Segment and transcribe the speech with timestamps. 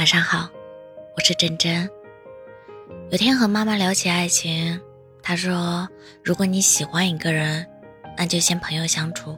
[0.00, 0.48] 晚上好，
[1.14, 1.86] 我是真真。
[3.10, 4.80] 有天和妈妈聊起爱情，
[5.22, 5.86] 她说
[6.24, 7.66] ：“如果你喜欢一个人，
[8.16, 9.36] 那就先朋友相处。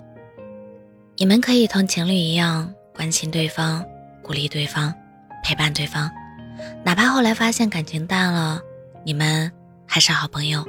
[1.17, 3.85] 你们可以同情侣一样关心对方、
[4.23, 4.95] 鼓励对方、
[5.43, 6.09] 陪伴对方，
[6.85, 8.63] 哪怕后来发现感情淡了，
[9.05, 9.51] 你们
[9.85, 10.65] 还是好朋友。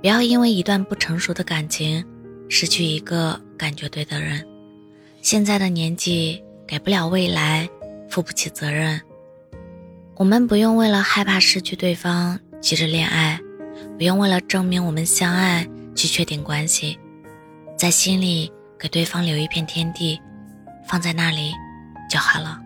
[0.00, 2.02] 不要因为一段不成熟的感情，
[2.48, 4.42] 失去一个感觉对的人。
[5.20, 7.68] 现在的年纪，给不了未来。”
[8.10, 9.00] 负不起责任，
[10.20, 13.40] 我们不用为了害怕失去对方急着恋爱，
[13.96, 17.00] 不用为了证明我们相爱去确定关系，
[17.74, 20.20] 在心里给对方留一片天地，
[20.86, 21.54] 放在那里
[22.10, 22.60] 就好了。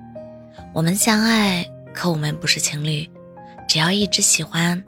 [0.72, 3.08] 我们相爱，可我们不是情侣，
[3.68, 4.82] 只要一直喜欢，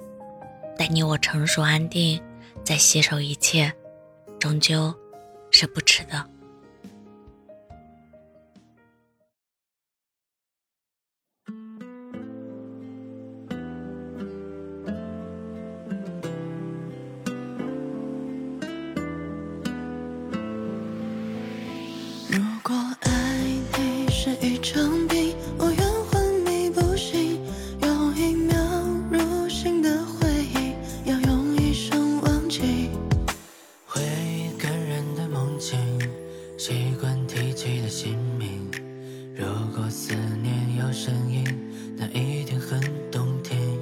[0.76, 2.20] 待你我成熟安定，
[2.64, 3.72] 再携手一切，
[4.40, 4.92] 终究
[5.52, 6.26] 是不迟的。
[22.68, 23.44] 如果爱
[23.78, 27.38] 你是一场病，我愿昏迷不醒。
[27.80, 28.56] 用一秒
[29.08, 30.74] 入心的回忆，
[31.08, 32.90] 要用一生忘记。
[33.86, 35.78] 回忆感染的梦境，
[36.58, 38.68] 习惯提起的姓名。
[39.36, 41.46] 如果思念有声音，
[41.96, 42.80] 那一定很
[43.12, 43.78] 动听。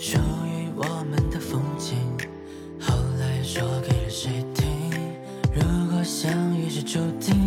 [0.00, 1.96] 属于我们的风景，
[2.80, 4.66] 后来说给了谁听？
[5.54, 7.43] 如果相遇是注定。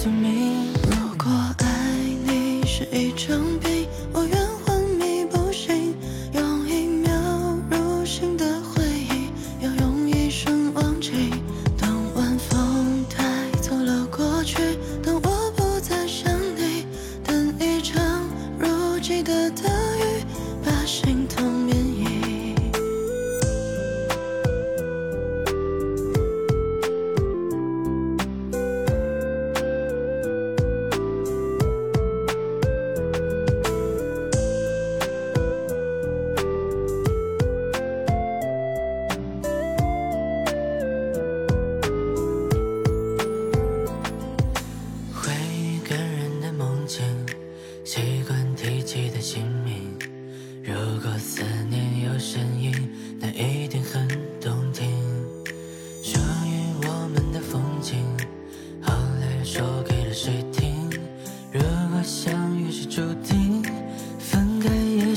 [0.00, 0.72] 宿命。
[0.84, 1.66] 如果爱
[2.24, 5.92] 你是一场病，我愿昏迷不醒，
[6.34, 7.10] 用一秒
[7.68, 9.28] 入心的回忆，
[9.60, 11.32] 要用一生忘记。
[11.76, 16.30] 当晚风带走了过去，当我不再想。
[16.56, 16.86] 你，
[17.24, 18.00] 等一场
[18.56, 19.77] 如期的雨，把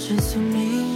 [0.02, 0.91] 是宿命。